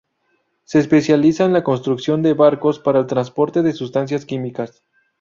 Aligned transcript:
Se 0.63 0.79
especializa 0.79 1.45
en 1.45 1.53
la 1.53 1.63
construcción 1.63 2.23
de 2.23 2.33
barcos 2.33 2.79
para 2.79 2.97
el 2.97 3.05
transporte 3.05 3.61
de 3.61 3.71
sustancias 3.73 4.25
químicas. 4.25 4.83